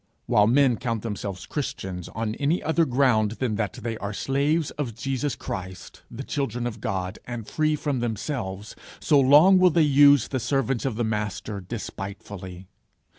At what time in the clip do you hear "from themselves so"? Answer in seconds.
7.75-9.19